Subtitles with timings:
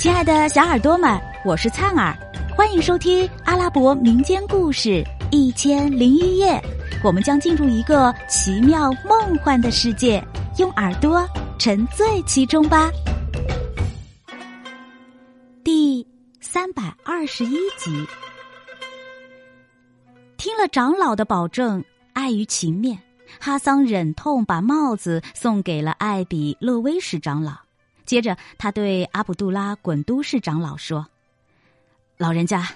[0.00, 2.16] 亲爱的小耳朵们，我是灿儿，
[2.56, 4.88] 欢迎收听阿拉伯民间故事
[5.30, 6.52] 《一千零一夜》。
[7.04, 10.24] 我们将进入一个奇妙梦幻的世界，
[10.56, 11.28] 用耳朵
[11.58, 12.90] 沉醉其中吧。
[15.62, 16.06] 第
[16.40, 18.06] 三百二十一集，
[20.38, 22.98] 听了长老的保证，碍于情面，
[23.38, 27.52] 哈桑忍痛把帽子送给了艾比勒威什长老。
[28.10, 31.06] 接着，他对阿卜杜拉滚都市长老说
[32.18, 32.68] ：“老人家，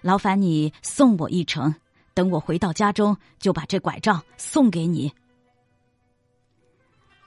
[0.00, 1.74] 劳烦你送我一程，
[2.14, 5.12] 等我回到家中，就把这拐杖送给你。”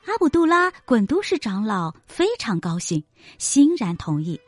[0.08, 3.04] 阿卜杜拉滚都市长老非常高兴，
[3.38, 4.42] 欣然同意。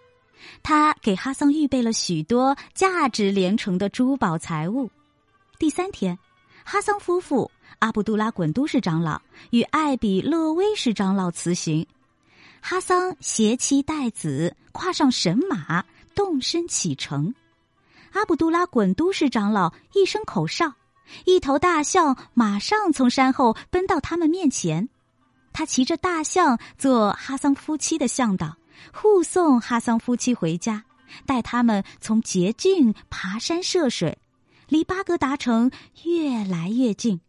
[0.64, 4.90] 他给哈桑预备了许多价值连城的珠宝财物。
[5.59, 6.18] 第三天，
[6.66, 11.86] 哈桑夫妇、阿卜杜拉滚都市长老与艾比勒威什长老辞行。
[12.66, 15.84] 哈桑携妻带子，跨上神马，
[16.16, 17.36] 动身启程。
[18.13, 20.72] 阿卜杜拉滚都市长老一声口哨，
[21.25, 24.88] 一头大象马上从山后奔到他们面前。
[25.52, 28.55] 他骑着大象做哈桑夫妻的向导，
[28.94, 30.86] 护送哈桑夫妻回家，
[31.25, 34.17] 带他们从捷径爬山涉水，
[34.70, 35.70] 离巴格达城
[36.05, 37.20] 越来越近。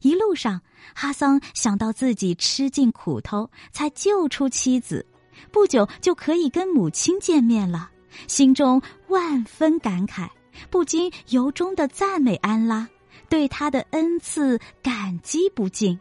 [0.00, 0.60] 一路上，
[0.94, 5.04] 哈桑想到自己吃尽苦头才救出妻子，
[5.50, 7.90] 不久就可以跟母亲见面了，
[8.26, 10.28] 心中万分感慨，
[10.70, 12.88] 不禁由衷的赞美安拉，
[13.28, 15.98] 对他的恩赐感激不尽。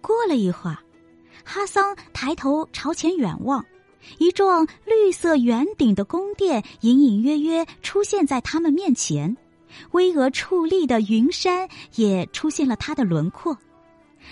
[0.00, 0.78] 过了一会儿，
[1.44, 3.64] 哈桑抬头朝前远望，
[4.18, 9.36] 一幢绿色圆顶的宫殿隐隐约约出现在他们面前。
[9.92, 13.56] 巍峨矗立的云山也出现了它的轮廓。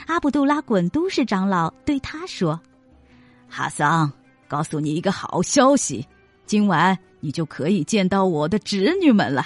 [0.06, 2.60] 阿卜杜拉滚都市长老对他说
[3.48, 4.10] ：“哈桑，
[4.48, 6.06] 告诉你一个好消息，
[6.44, 9.44] 今晚你就可以见到我的侄女们了。”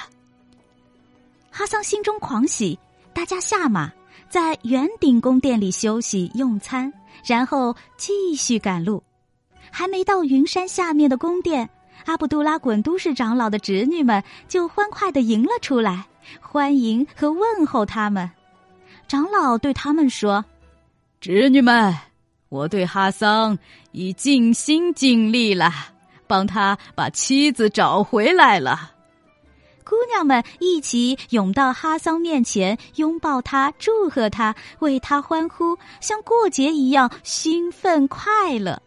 [1.51, 2.79] 哈桑心中狂喜，
[3.13, 3.93] 大家下马，
[4.29, 6.93] 在圆顶宫殿里休息用餐，
[7.25, 9.03] 然后继续赶路。
[9.71, 11.69] 还没到云山下面的宫殿。
[12.07, 16.07] 阿卜杜拉滚都市长老的侄女们就欢快的迎了出来，
[16.41, 18.31] 欢迎和问候他们。
[19.07, 20.45] 长老对他们说
[21.21, 21.97] ：“侄女们，
[22.49, 23.59] 我对哈桑
[23.93, 25.73] 已尽心尽力了，
[26.27, 28.93] 帮他把妻子找回来了。”
[29.83, 38.81] 姑娘们一起涌到哈桑面前，拥抱他，祝贺他，为他欢呼，像过节一样兴奋快乐。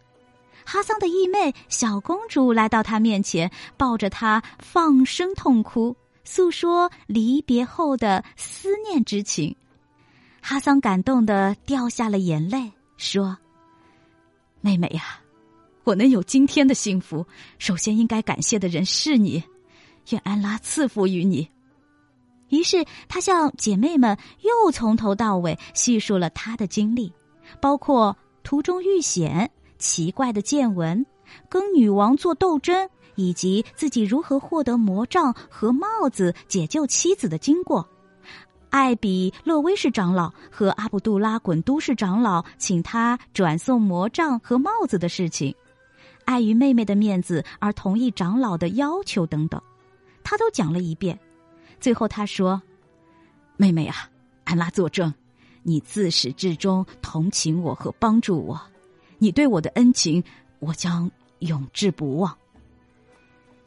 [0.64, 5.94] 哈桑的义妹小公主来到他面前，抱着他放声痛哭，
[6.24, 9.54] 诉说离别后的思念之情。
[10.40, 13.36] 哈桑感动的掉下了眼泪，说
[14.60, 15.20] ：“妹妹呀，
[15.84, 17.26] 我能有今天的幸福，
[17.58, 19.42] 首先应该感谢的人是你，
[20.10, 21.48] 愿安拉赐福于你。”
[22.50, 27.12] 于是他向姐妹们又从头到尾叙述了他的经历，
[27.60, 29.50] 包括途中遇险。
[29.78, 31.04] 奇怪的见闻，
[31.48, 37.88] 跟女王做斗争，以及自己如何获得魔杖和帽子解救妻子的经过。
[38.70, 45.54] 艾比勒威士长老和阿卜杜拉滚都市长老请他转送魔杖和帽子的事情，
[46.24, 49.62] 碍于妹妹的面子而同意长老的要求等等，
[50.24, 51.16] 他都讲了一遍。
[51.78, 52.60] 最后他说
[53.56, 53.94] ：“妹妹啊，
[54.42, 55.14] 安拉作证，
[55.62, 58.60] 你自始至终同情我和帮助我。”
[59.18, 60.22] 你对我的恩情，
[60.58, 61.10] 我将
[61.40, 62.36] 永志不忘。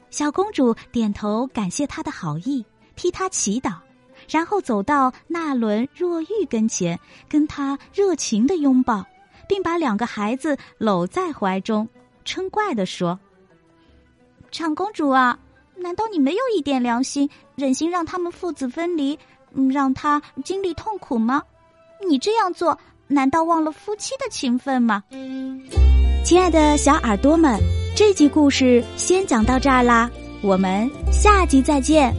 [0.10, 2.66] 小公主点头感谢他的好意，
[2.96, 3.76] 替他祈祷，
[4.30, 9.06] 然后走到纳伦若玉跟前，跟他热情的拥抱，
[9.48, 11.88] 并把两个孩子搂在怀中，
[12.26, 13.20] 嗔怪的说
[14.50, 15.38] ：“长公主啊，
[15.76, 19.20] 难道你没有一点良心，忍心让他们父子分离，
[19.72, 21.44] 让他经历痛苦吗？
[22.08, 25.04] 你这样做。”难道忘了夫妻的情分吗？
[26.24, 27.58] 亲爱的小耳朵们，
[27.96, 30.10] 这集故事先讲到这儿啦，
[30.42, 32.14] 我们下集再见。